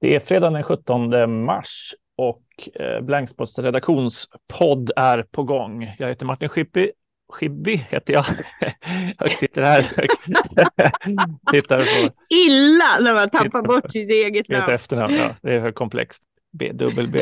[0.00, 2.42] Det är fredag den 17 mars och
[2.74, 5.94] eh, Blanksports redaktionspodd är på gång.
[5.98, 6.92] Jag heter Martin Schippi.
[7.32, 8.24] Schibbi heter jag.
[9.18, 9.82] Jag sitter här
[11.52, 12.14] tittar på.
[12.28, 14.72] Illa när man tappar bort sitt eget namn.
[14.72, 16.22] Efternamn, ja, det är för komplext.
[16.52, 17.20] B, dubbel B.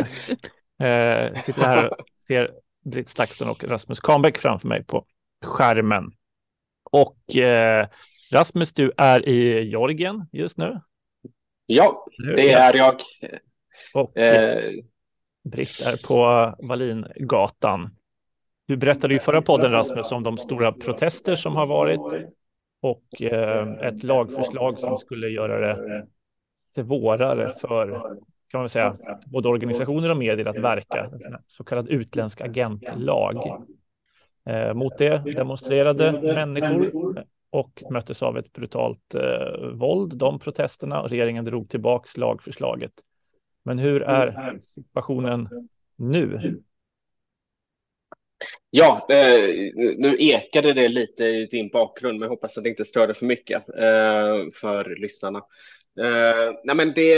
[0.86, 1.96] Eh, sitter här och
[2.26, 2.50] ser
[2.84, 5.04] Britt Stakston och Rasmus Kahnbäck framför mig på
[5.44, 6.12] skärmen.
[6.90, 7.88] Och eh,
[8.32, 10.80] Rasmus, du är i Georgien just nu.
[11.66, 12.94] Ja, det är jag.
[13.94, 14.72] Och eh.
[15.44, 17.90] Britt är på Wallingatan.
[18.66, 22.28] Du berättade i förra podden Rasmus om de stora protester som har varit
[22.80, 26.06] och eh, ett lagförslag som skulle göra det
[26.74, 27.90] svårare för
[28.48, 28.94] kan man säga,
[29.26, 31.10] både organisationer och medier att verka,
[31.46, 33.66] så kallad utländsk agentlag.
[34.46, 37.24] Eh, mot det demonstrerade människor
[37.56, 41.02] och möttes av ett brutalt eh, våld, de protesterna.
[41.02, 42.92] Regeringen drog tillbaks lagförslaget.
[43.64, 45.48] Men hur är situationen
[45.96, 46.60] nu?
[48.70, 49.48] Ja, eh,
[49.96, 53.26] nu ekade det lite i din bakgrund, men jag hoppas att det inte störde för
[53.26, 55.38] mycket eh, för lyssnarna.
[56.00, 57.14] Eh, nej, men det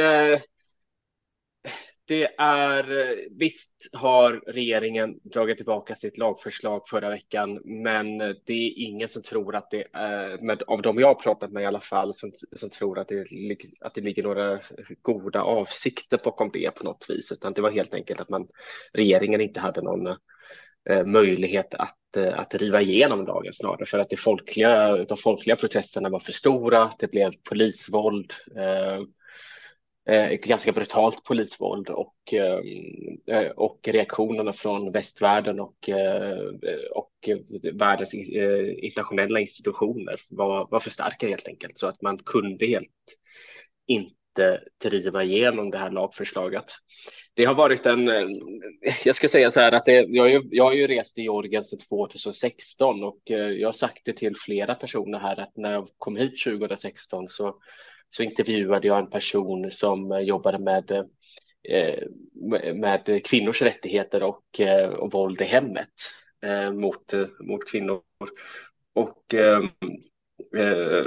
[2.08, 9.08] det är visst har regeringen dragit tillbaka sitt lagförslag förra veckan, men det är ingen
[9.08, 12.14] som tror att det är, med, av de jag har pratat med i alla fall,
[12.14, 13.26] som, som tror att det,
[13.80, 14.60] att det ligger några
[15.02, 18.48] goda avsikter bakom det på något vis, utan det var helt enkelt att man,
[18.92, 20.06] regeringen inte hade någon
[20.90, 25.56] eh, möjlighet att, eh, att driva igenom lagen snarare för att det folkliga, de folkliga
[25.56, 26.90] protesterna var för stora.
[26.98, 28.32] Det blev polisvåld.
[28.56, 29.02] Eh,
[30.08, 32.60] Eh, ett ganska brutalt polisvåld och, eh,
[33.26, 35.90] eh, och reaktionerna från västvärlden och,
[36.90, 37.28] och
[37.72, 42.88] världens internationella institutioner var, var för starka helt enkelt så att man kunde helt
[43.86, 46.64] inte driva igenom det här lagförslaget.
[47.34, 48.10] Det har varit en,
[49.04, 51.22] jag ska säga så här att det, jag, har ju, jag har ju rest i
[51.22, 55.88] Georgien sedan 2016 och jag har sagt det till flera personer här att när jag
[55.98, 57.54] kom hit 2016 så
[58.10, 60.90] så intervjuade jag en person som eh, jobbade med,
[61.68, 65.88] eh, med kvinnors rättigheter och, eh, och våld i hemmet
[66.72, 68.00] mot, mot kvinnor.
[68.94, 69.68] Och, ehm,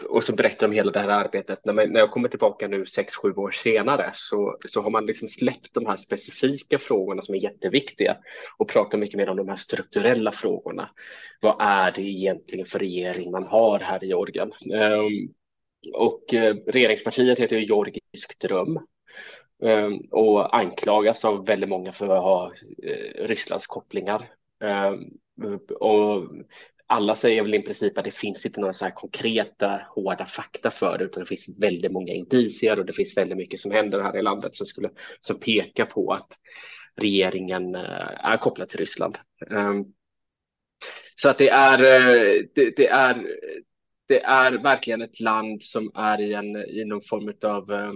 [0.10, 1.66] och så berättar om hela det här arbetet.
[1.66, 5.30] När, när jag kommer tillbaka nu sex, sju år senare så, så har man liksom
[5.30, 8.18] släppt de här specifika frågorna som är jätteviktiga
[8.58, 10.90] och pratar mycket mer om de här strukturella frågorna.
[11.42, 14.52] Vad är det egentligen för regering man har här i Georgien?
[14.66, 15.34] Um, ehm,
[15.94, 18.80] och eh, regeringspartiet heter ju Georgisk dröm
[19.64, 22.54] eh, och anklagas av väldigt många för att ha
[22.84, 24.30] eh, Rysslands kopplingar.
[24.64, 25.00] Ehm,
[25.80, 26.28] och
[26.88, 30.72] alla säger väl i princip att det finns inte några så här konkreta hårda fakta
[30.72, 34.02] för det, utan det finns väldigt många indicier och det finns väldigt mycket som händer
[34.02, 36.38] här i landet som skulle som pekar på att
[36.96, 39.18] regeringen eh, är kopplad till Ryssland.
[39.50, 39.86] Ehm,
[41.16, 43.28] så att det är, eh, det, det är
[44.12, 47.94] det är verkligen ett land som är i, en, i någon form av eh,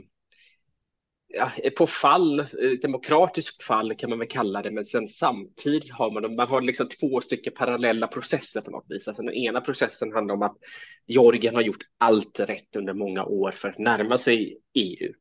[1.28, 2.46] ja, på fall,
[2.82, 6.88] demokratiskt fall kan man väl kalla det, men sen samtidigt har man, man har liksom
[6.88, 9.08] två stycken parallella processer på något vis.
[9.08, 10.58] Alltså den ena processen handlar om att
[11.06, 15.14] Georgien har gjort allt rätt under många år för att närma sig EU.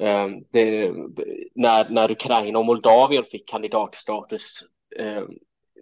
[0.00, 0.92] Eh, det,
[1.54, 4.60] när, när Ukraina och Moldavien fick kandidatstatus
[4.98, 5.24] eh,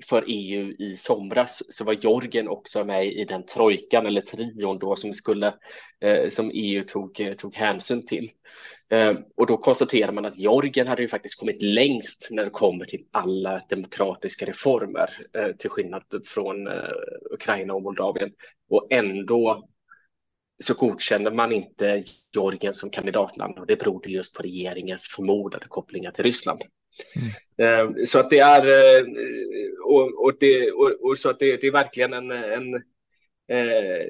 [0.05, 4.97] för EU i somras så var Georgien också med i den trojkan eller trion då
[4.97, 5.55] som skulle
[6.01, 8.31] eh, som EU tog, eh, tog hänsyn till.
[8.91, 12.85] Eh, och då konstaterar man att Georgien hade ju faktiskt kommit längst när det kommer
[12.85, 16.91] till alla demokratiska reformer eh, till skillnad från eh,
[17.31, 18.33] Ukraina och Moldavien
[18.71, 19.69] och ändå
[20.65, 22.05] så godkänner man inte
[22.35, 26.63] Georgien som kandidatland och det berodde just på regeringens förmodade kopplingar till Ryssland.
[27.17, 27.89] Mm.
[27.97, 29.05] Eh, så att det är eh,
[29.85, 32.75] och, och, det, och, och så att det, det, är verkligen en, en
[33.49, 34.07] eh,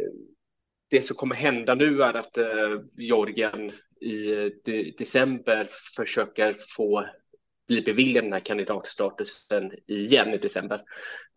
[0.90, 2.38] det som kommer hända nu är att
[2.96, 7.06] Georgien i december försöker få
[7.68, 10.82] bli beviljad den här kandidatstatusen igen i december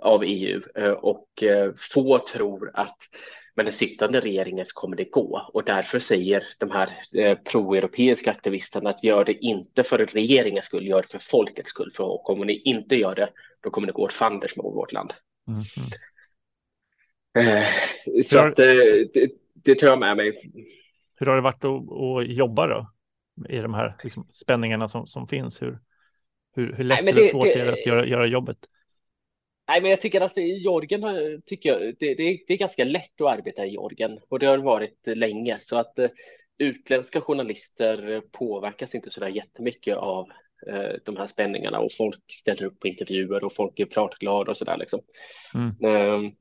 [0.03, 0.61] av EU
[1.01, 1.43] och
[1.77, 2.97] få tror att
[3.55, 8.89] med den sittande regeringen kommer det gå och därför säger de här eh, proeuropeiska aktivisterna
[8.89, 11.91] att gör det inte för regeringens skull, gör det för folkets skull.
[11.91, 13.29] För om ni inte gör det,
[13.61, 15.13] då kommer det gå åt fanders med vårt land.
[15.47, 15.63] Mm.
[17.37, 17.67] Eh,
[18.23, 18.47] så har...
[18.47, 18.65] att, eh,
[19.13, 20.51] det, det tar jag med mig.
[21.15, 22.91] Hur har det varit att, att jobba då
[23.49, 25.61] i de här liksom, spänningarna som, som finns?
[25.61, 25.79] Hur,
[26.55, 28.57] hur, hur lätt Nej, eller svårt det, är det att göra, göra jobbet?
[29.67, 31.01] Nej, men jag tycker att i Georgien
[31.45, 34.57] tycker jag, det, det, det, är ganska lätt att arbeta i Georgien och det har
[34.57, 35.57] varit länge.
[35.59, 35.99] Så att
[36.57, 40.29] utländska journalister påverkas inte så där jättemycket av
[40.67, 41.79] eh, de här spänningarna.
[41.79, 44.99] Och folk ställer upp på intervjuer och folk är pratglada och så där liksom.
[45.55, 45.95] Mm.
[45.95, 46.31] Eh,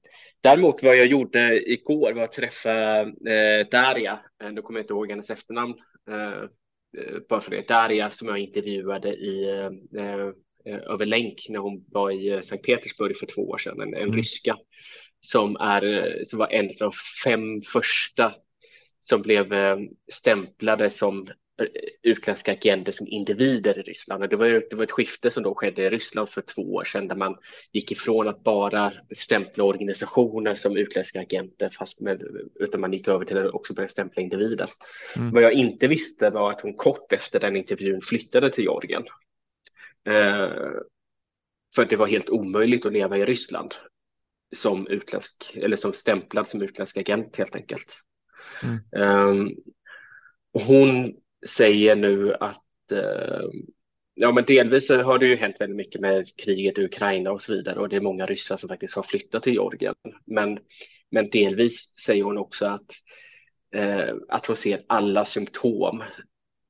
[0.40, 4.92] däremot vad jag gjorde igår var att träffa eh, Daria, eh, nu kommer jag inte
[4.92, 5.74] ihåg hennes efternamn,
[6.10, 6.48] eh,
[7.28, 9.68] bara för det, Daria som jag intervjuade i
[10.66, 14.16] över länk när hon var i Sankt Petersburg för två år sedan, en, en mm.
[14.16, 14.56] ryska
[15.20, 16.92] som, är, som var en av de
[17.24, 18.34] fem första
[19.02, 19.76] som blev eh,
[20.12, 21.28] stämplade som
[21.60, 21.66] eh,
[22.02, 24.30] utländska agenter som individer i Ryssland.
[24.30, 27.08] Det var, det var ett skifte som då skedde i Ryssland för två år sedan
[27.08, 27.36] där man
[27.72, 32.22] gick ifrån att bara stämpla organisationer som utländska agenter fast med,
[32.60, 34.70] utan man gick över till att också börja stämpla individer.
[35.16, 35.30] Mm.
[35.30, 39.04] Vad jag inte visste var att hon kort efter den intervjun flyttade till Georgien.
[40.06, 40.50] Eh,
[41.74, 43.74] för det var helt omöjligt att leva i Ryssland
[44.56, 47.96] som utländsk eller som stämplad som utländsk agent helt enkelt.
[48.62, 49.28] Mm.
[49.28, 49.56] Um,
[50.52, 51.16] hon
[51.46, 52.62] säger nu att
[52.92, 53.50] uh,
[54.16, 57.52] Ja, men delvis har det ju hänt väldigt mycket med kriget i Ukraina och så
[57.52, 59.94] vidare och det är många ryssar som faktiskt har flyttat till Georgien.
[60.24, 60.58] Men,
[61.10, 62.90] men delvis säger hon också att,
[63.74, 66.02] eh, att hon ser alla symptom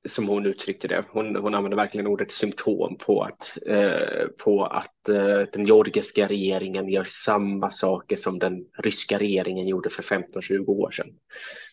[0.09, 1.05] som hon uttryckte det.
[1.11, 6.89] Hon, hon använder verkligen ordet symptom på att, eh, på att eh, den georgiska regeringen
[6.89, 11.07] gör samma saker som den ryska regeringen gjorde för 15-20 år sedan.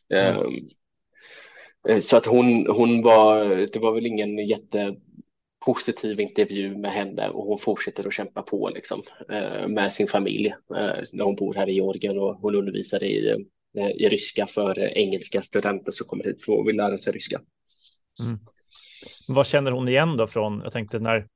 [0.09, 0.67] Mm.
[1.89, 7.45] Eh, så att hon, hon var, det var väl ingen jättepositiv intervju med henne och
[7.45, 11.69] hon fortsätter att kämpa på liksom, eh, med sin familj eh, när hon bor här
[11.69, 13.45] i Georgien och hon undervisar i,
[13.97, 17.41] i ryska för engelska studenter som kommer hit och vill lära sig ryska.
[18.21, 18.39] Mm.
[19.27, 21.27] Vad känner hon igen då från, jag tänkte när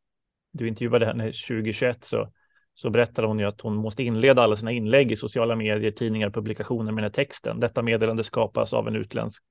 [0.53, 2.31] du intervjuade henne 2021 så,
[2.73, 6.29] så berättade hon ju att hon måste inleda alla sina inlägg i sociala medier, tidningar,
[6.29, 7.59] publikationer med den här texten.
[7.59, 9.43] Detta meddelande skapas av en utländsk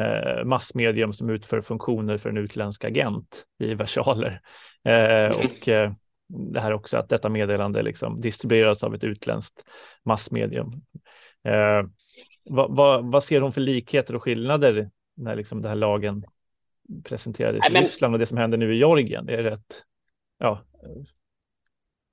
[0.00, 4.40] eh, massmedium som utför funktioner för en utländsk agent i versaler.
[4.84, 5.92] Eh, och eh,
[6.28, 9.64] det här också att detta meddelande liksom distribueras av ett utländskt
[10.04, 10.72] massmedium.
[11.44, 11.82] Eh,
[12.44, 16.24] vad, vad, vad ser hon för likheter och skillnader när liksom den här lagen
[17.04, 17.82] presenterades i men...
[17.82, 19.26] Ryssland och det som händer nu i Georgien.
[19.26, 19.82] Det är rätt,
[20.38, 20.64] ja.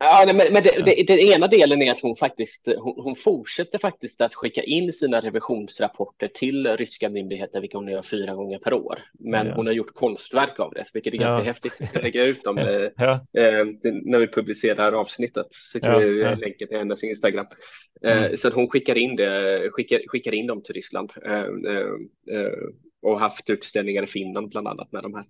[0.04, 3.78] Ja, men, men det, det, den ena delen är att hon faktiskt hon, hon, fortsätter
[3.78, 8.74] faktiskt att skicka in sina revisionsrapporter till ryska myndigheter, vilket hon gör fyra gånger per
[8.74, 9.00] år.
[9.20, 9.54] Men ja.
[9.56, 11.44] hon har gjort konstverk av det, vilket är ganska ja.
[11.44, 11.74] häftigt.
[11.94, 12.58] Jag lägga ut dem
[12.98, 13.12] ja.
[13.12, 15.48] eh, när vi publicerar avsnittet.
[15.50, 17.46] Så kan vi länka till hennes Instagram.
[18.04, 18.38] Eh, mm.
[18.38, 21.12] Så att hon skickar in, det, skickar, skickar in dem till Ryssland.
[21.26, 22.54] Eh, eh, eh
[23.04, 25.26] och haft utställningar i Finland bland annat med de här.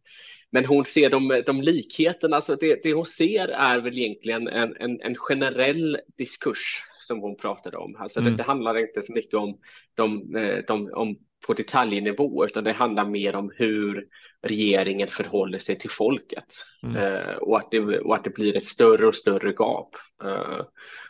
[0.51, 4.75] Men hon ser de, de likheterna, alltså det, det hon ser är väl egentligen en,
[4.75, 7.95] en, en generell diskurs som hon pratade om.
[7.95, 8.31] Alltså mm.
[8.31, 9.57] det, det, handlar inte så mycket om,
[9.95, 11.17] de, eh, de, om
[11.47, 14.07] på detaljnivå, utan det handlar mer om hur
[14.41, 16.95] regeringen förhåller sig till folket mm.
[16.95, 19.95] eh, och, att det, och att det blir ett större och större gap.
[20.23, 20.61] Eh,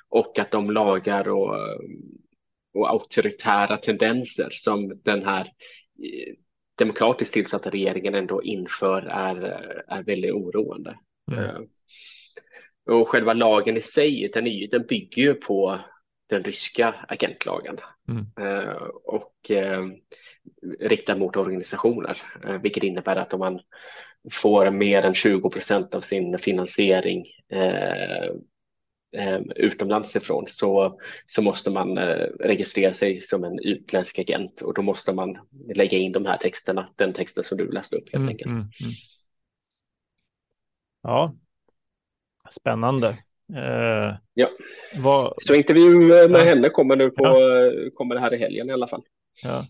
[0.10, 1.56] och att de lagar och,
[2.74, 5.42] och auktoritära tendenser som den här
[6.04, 6.34] eh,
[6.76, 9.36] demokratiskt tillsatta regeringen ändå inför är,
[9.88, 10.98] är väldigt oroande.
[11.32, 11.44] Mm.
[11.44, 11.62] Uh,
[12.86, 15.80] och själva lagen i sig, den, är, den bygger ju på
[16.30, 17.78] den ryska agentlagen
[18.08, 18.50] mm.
[18.50, 19.88] uh, och uh,
[20.80, 22.22] riktad mot organisationer,
[22.62, 23.60] vilket innebär att om man
[24.32, 27.26] får mer än 20 procent av sin finansiering
[29.14, 34.74] eh, utomlands ifrån så, så måste man eh, registrera sig som en utländsk agent och
[34.74, 35.38] då måste man
[35.76, 38.52] lägga in de här texterna, den texten som du läste upp helt mm, enkelt.
[38.52, 38.94] Mm, mm.
[41.02, 41.36] Ja,
[42.50, 43.08] spännande.
[43.56, 44.48] Eh, ja,
[44.96, 45.34] vad...
[45.38, 46.44] så intervju med ja.
[46.44, 47.72] henne kommer nu på, ja.
[47.96, 49.04] kommer här i helgen i alla fall.
[49.44, 49.66] Ja.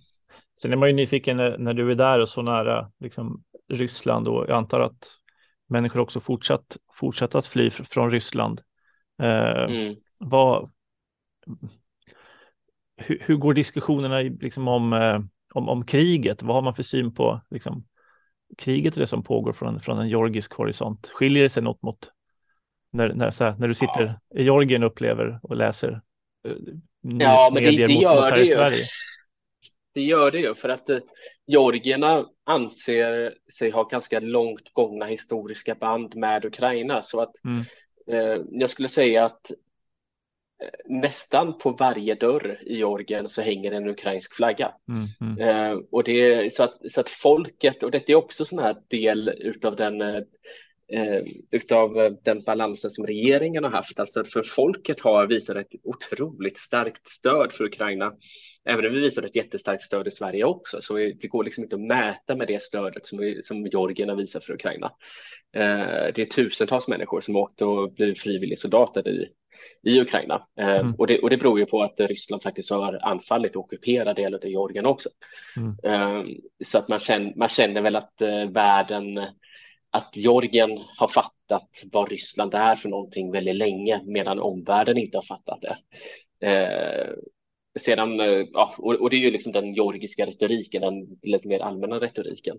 [0.62, 4.27] Sen är man ju nyfiken när, när du är där och så nära liksom, Ryssland
[4.27, 5.07] och jag antar att
[5.69, 8.62] människor också fortsatt, fortsatt att fly från Ryssland.
[9.22, 9.96] Eh, mm.
[10.17, 10.72] vad,
[12.98, 15.20] hur, hur, går diskussionerna liksom om, eh,
[15.53, 16.43] om, om kriget?
[16.43, 17.88] Vad har man för syn på liksom,
[18.58, 21.08] kriget och det som pågår från, från en georgisk horisont?
[21.08, 22.12] Skiljer det sig något mot
[22.91, 24.39] när, när, här, när du sitter ja.
[24.39, 26.01] i Georgien och upplever och läser
[26.48, 26.55] eh,
[27.01, 28.48] ja, men det, det gör mot det ju.
[28.48, 28.88] Sverige?
[29.93, 31.00] Det gör det ju för att eh,
[31.48, 37.63] georgierna anser sig ha ganska långt gångna historiska band med Ukraina så att mm.
[38.07, 43.89] Eh, jag skulle säga att eh, nästan på varje dörr i Georgien så hänger en
[43.89, 44.72] ukrainsk flagga.
[44.89, 45.50] Mm, mm.
[45.50, 49.29] Eh, och det så att, så att folket, och detta är också sån här del
[49.29, 54.00] utav den eh, utav den balansen som regeringen har haft.
[54.00, 58.13] Alltså för folket har visat ett otroligt starkt stöd för Ukraina.
[58.65, 61.75] Även om vi visar ett jättestarkt stöd i Sverige också, så det går liksom inte
[61.75, 64.91] att mäta med det stödet som, som Georgien visar för Ukraina.
[65.55, 69.29] Eh, det är tusentals människor som åkt och blivit frivilliga soldater i,
[69.84, 70.48] i Ukraina.
[70.60, 70.96] Eh, mm.
[70.96, 74.38] och, det, och det beror ju på att Ryssland faktiskt har anfallit och ockuperat delar
[74.38, 75.10] av Georgien också.
[75.58, 75.75] Mm.
[75.84, 76.25] Eh,
[76.65, 79.17] så att man känner, man känner väl att eh, världen,
[79.91, 85.24] att Georgien har fattat vad Ryssland är för någonting väldigt länge, medan omvärlden inte har
[85.24, 85.77] fattat det.
[86.48, 87.13] Eh,
[87.80, 91.60] sedan, eh, ja, och, och, det är ju liksom den georgiska retoriken, den lite mer
[91.60, 92.58] allmänna retoriken.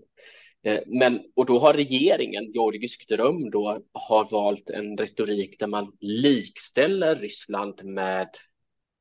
[0.63, 5.91] Eh, men, och då har regeringen, Georgisk dröm, då har valt en retorik där man
[5.99, 8.29] likställer Ryssland med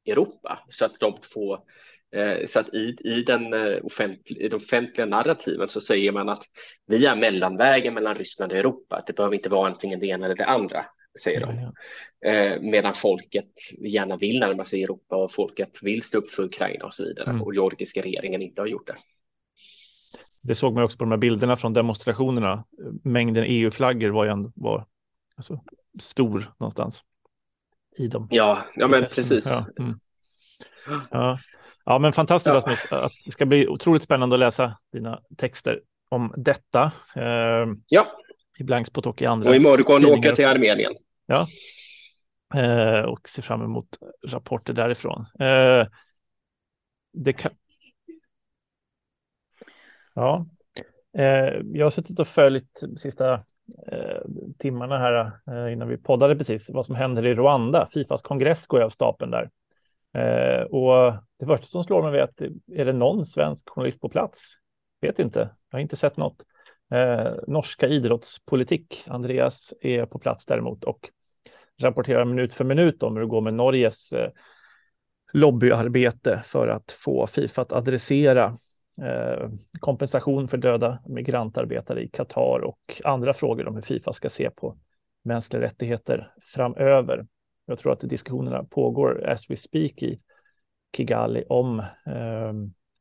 [0.06, 1.59] Europa så att de två
[2.16, 6.44] eh, så att i, i, den offentliga, i den offentliga narrativen så säger man att
[6.87, 9.04] vi är mellanvägen mellan Ryssland och Europa.
[9.06, 10.87] Det behöver inte vara antingen det ena eller det andra
[11.21, 11.56] säger de.
[11.56, 11.73] Ja,
[12.30, 12.59] ja.
[12.61, 16.94] medan folket gärna vill närma sig Europa och folket vill stå upp för Ukraina och
[16.94, 17.30] så vidare.
[17.30, 17.42] Mm.
[17.42, 18.97] Och georgiska regeringen inte har gjort det.
[20.40, 22.64] Det såg man också på de här bilderna från demonstrationerna.
[23.02, 24.87] Mängden EU-flaggor var ju ändå var,
[25.37, 25.61] alltså,
[26.00, 27.04] stor någonstans.
[27.97, 28.28] I dem.
[28.30, 29.47] Ja, ja men precis.
[29.47, 30.00] Ja, mm.
[31.11, 31.38] ja.
[31.85, 32.87] ja, men fantastiskt Rasmus.
[32.92, 36.92] Att det ska bli otroligt spännande att läsa dina texter om detta.
[37.16, 38.06] Eh, ja.
[38.58, 39.50] I Blankspot och i andra.
[39.50, 40.92] Och imorgon jag till Armenien.
[41.26, 41.46] Ja.
[42.54, 45.26] Eh, och ser fram emot rapporter därifrån.
[45.40, 45.87] Eh,
[47.12, 47.52] det kan,
[50.14, 50.46] Ja,
[51.18, 53.32] eh, jag har suttit och följt de sista
[53.87, 54.20] eh,
[54.58, 57.88] timmarna här eh, innan vi poddade precis vad som händer i Rwanda.
[57.92, 59.50] Fifas kongress går av stapeln där.
[60.14, 62.40] Eh, och det första som slår mig är att
[62.73, 64.40] är det någon svensk journalist på plats?
[65.00, 65.38] Vet inte,
[65.70, 66.42] jag har inte sett något.
[66.94, 71.10] Eh, norska idrottspolitik, Andreas är på plats däremot och
[71.78, 74.30] rapporterar minut för minut om hur det går med Norges eh,
[75.32, 78.56] lobbyarbete för att få Fifa att adressera
[79.02, 79.48] Eh,
[79.80, 84.76] kompensation för döda migrantarbetare i Qatar och andra frågor om hur Fifa ska se på
[85.22, 87.26] mänskliga rättigheter framöver.
[87.66, 90.20] Jag tror att diskussionerna pågår as we speak i
[90.96, 92.52] Kigali om, eh,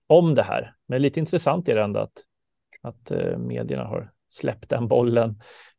[0.07, 0.75] om det här.
[0.87, 2.23] Men lite intressant är det ändå att,
[2.83, 5.29] att eh, medierna har släppt den bollen.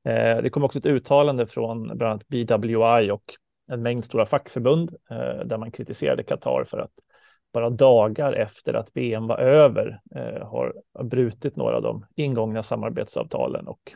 [0.04, 3.34] Eh, det kom också ett uttalande från bland annat BWI och
[3.66, 6.92] en mängd stora fackförbund eh, där man kritiserade Qatar för att
[7.52, 10.00] bara dagar efter att VM var över
[10.42, 13.92] har brutit några av de ingångna samarbetsavtalen och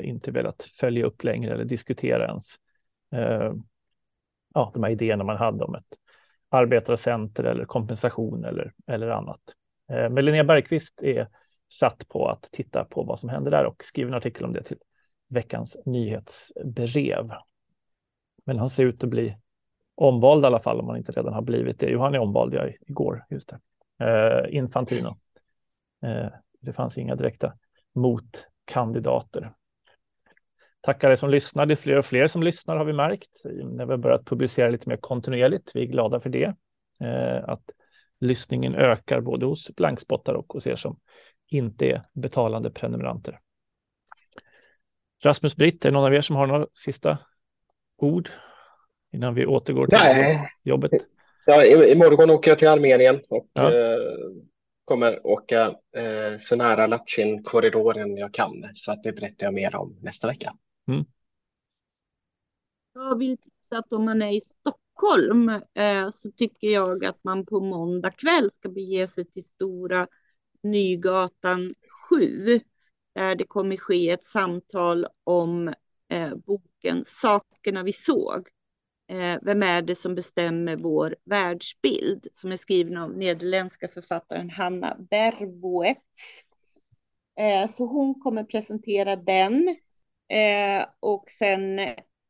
[0.00, 2.54] inte velat följa upp längre eller diskutera ens
[4.54, 5.98] ja, de här idéerna man hade om ett
[6.48, 9.40] arbetarcenter eller kompensation eller, eller annat.
[9.88, 11.28] Men Linnea Bergqvist är
[11.68, 14.62] satt på att titta på vad som händer där och skriver en artikel om det
[14.62, 14.78] till
[15.28, 17.30] veckans nyhetsbrev.
[18.44, 19.36] Men han ser ut att bli
[19.94, 21.90] omvald i alla fall om han inte redan har blivit det.
[21.90, 23.58] Jo, han är omvald ja, igår, just det.
[24.04, 25.18] Eh, Infantino.
[26.02, 26.28] Eh,
[26.60, 27.52] det fanns inga direkta
[27.94, 29.52] motkandidater.
[30.80, 31.66] Tackar er som lyssnar.
[31.66, 34.68] Det är fler och fler som lyssnar har vi märkt när vi har börjat publicera
[34.68, 35.70] lite mer kontinuerligt.
[35.74, 36.54] Vi är glada för det.
[37.00, 37.70] Eh, att
[38.20, 40.98] lyssningen ökar både hos blankspottar och hos er som
[41.48, 43.40] inte är betalande prenumeranter.
[45.22, 47.18] Rasmus Britt, är det någon av er som har några sista
[47.96, 48.30] ord
[49.12, 50.50] innan vi återgår till Nej.
[50.62, 50.92] jobbet?
[51.46, 53.72] Ja, imorgon åker jag till Armenien och ja.
[53.74, 53.98] eh,
[54.84, 58.70] kommer åka eh, så nära Latchin-korridoren jag kan.
[58.74, 60.56] Så att det berättar jag mer om nästa vecka.
[60.88, 61.04] Mm.
[62.94, 67.46] Jag vill tipsa att om man är i Stockholm eh, så tycker jag att man
[67.46, 70.06] på måndag kväll ska bege sig till Stora
[70.70, 71.74] Nygatan
[72.08, 72.60] 7
[73.14, 75.74] där det kommer ske ett samtal om
[76.08, 78.48] eh, boken Sakerna vi såg.
[79.08, 82.26] Eh, vem är det som bestämmer vår världsbild?
[82.32, 86.42] Som är skriven av nederländska författaren Hanna Berboets.
[87.38, 89.76] Eh, så hon kommer presentera den.
[90.28, 91.80] Eh, och sen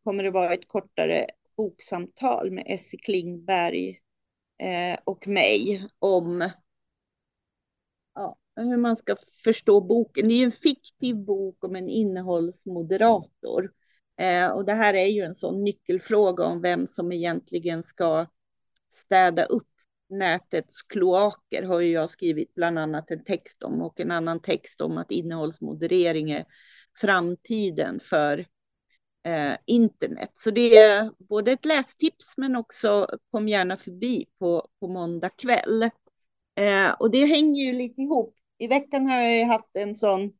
[0.04, 1.26] kommer det vara ett kortare
[1.56, 4.00] boksamtal med Essie Klingberg
[4.58, 6.50] eh, och mig om
[8.56, 10.28] hur man ska förstå boken.
[10.28, 13.70] Det är ju en fiktiv bok om en innehållsmoderator
[14.18, 18.26] Eh, och det här är ju en sån nyckelfråga om vem som egentligen ska
[18.88, 19.68] städa upp
[20.08, 24.80] nätets kloaker har ju jag skrivit bland annat en text om och en annan text
[24.80, 26.44] om att innehållsmoderering är
[27.00, 28.38] framtiden för
[29.25, 30.32] eh, internet.
[30.34, 35.82] Så det är både ett lästips men också kom gärna förbi på, på måndag kväll.
[36.54, 38.36] Eh, och det hänger ju lite ihop.
[38.58, 40.32] I veckan har jag haft en sån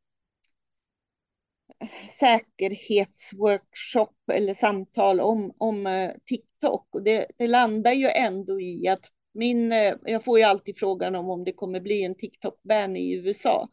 [2.19, 6.87] säkerhetsworkshop eller samtal om, om eh, TikTok.
[6.95, 11.15] Och det, det, landar ju ändå i att min, eh, jag får ju alltid frågan
[11.15, 13.69] om om det kommer bli en TikTok-ban i USA.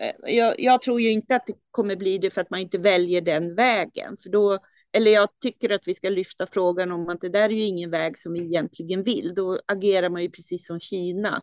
[0.00, 2.78] Eh, jag, jag, tror ju inte att det kommer bli det för att man inte
[2.78, 4.16] väljer den vägen.
[4.22, 4.58] För då,
[4.92, 7.90] eller jag tycker att vi ska lyfta frågan om att det där är ju ingen
[7.90, 9.34] väg som vi egentligen vill.
[9.34, 11.42] Då agerar man ju precis som Kina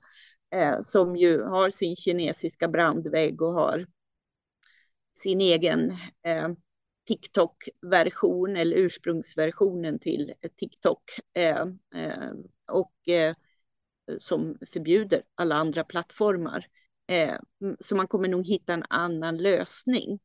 [0.51, 3.88] Eh, som ju har sin kinesiska brandvägg och har
[5.13, 5.91] sin egen
[6.25, 6.50] eh,
[7.08, 11.03] TikTok-version eller ursprungsversionen till TikTok
[11.34, 11.65] eh,
[11.96, 12.32] eh,
[12.72, 13.36] och eh,
[14.18, 16.65] som förbjuder alla andra plattformar.
[17.08, 17.36] Eh,
[17.79, 20.20] så man kommer nog hitta en annan lösning.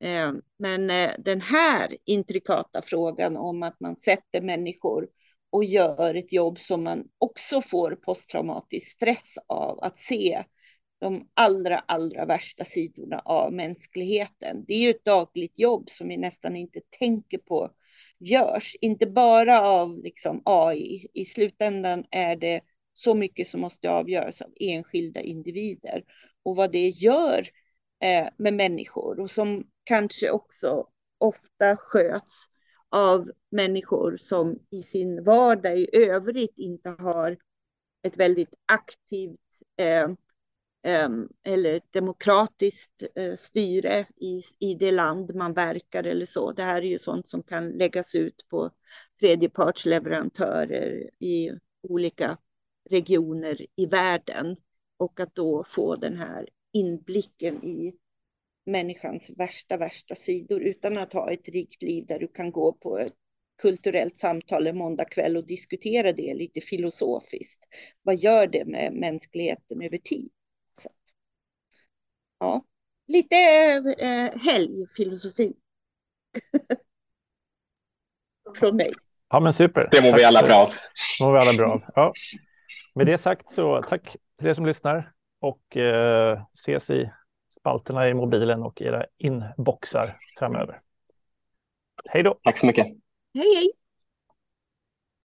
[0.00, 5.08] Eh, men eh, den här intrikata frågan om att man sätter människor
[5.50, 10.44] och gör ett jobb som man också får posttraumatisk stress av att se
[11.00, 14.64] de allra, allra värsta sidorna av mänskligheten.
[14.66, 17.70] Det är ju ett dagligt jobb som vi nästan inte tänker på
[18.18, 21.06] görs, inte bara av liksom AI.
[21.14, 22.60] I slutändan är det
[22.92, 26.04] så mycket som måste avgöras av enskilda individer
[26.42, 27.48] och vad det gör
[28.04, 30.86] eh, med människor och som kanske också
[31.18, 32.46] ofta sköts
[32.90, 37.36] av människor som i sin vardag i övrigt inte har
[38.02, 39.40] ett väldigt aktivt
[39.76, 40.04] eh,
[40.82, 41.08] eh
[41.42, 46.52] eller ett demokratiskt eh, styre i, i det land man verkar eller så.
[46.52, 48.70] Det här är ju sånt som kan läggas ut på
[49.20, 51.50] tredjepartsleverantörer i
[51.82, 52.38] olika
[52.90, 54.56] regioner i världen
[54.96, 57.94] och att då få den här inblicken i
[58.68, 62.98] människans värsta, värsta sidor utan att ha ett rikt liv där du kan gå på
[62.98, 63.14] ett
[63.62, 67.64] kulturellt samtal en måndag kväll och diskutera det lite filosofiskt.
[68.02, 70.30] Vad gör det med mänskligheten över tid?
[72.38, 72.64] ja,
[73.06, 73.36] lite
[73.98, 75.52] eh, helgfilosofi.
[78.56, 78.92] Från mig.
[79.28, 79.88] Ja, men super.
[79.92, 80.68] Det mår vi alla bra av.
[81.18, 81.82] Det mår vi alla bra av.
[81.94, 82.12] Ja.
[82.94, 87.10] Med det sagt så tack till er som lyssnar och eh, ses i
[87.60, 90.80] spalterna i mobilen och era inboxar framöver.
[92.08, 92.38] Hej då.
[92.42, 92.86] Tack så mycket.
[93.34, 93.72] Hej, hej.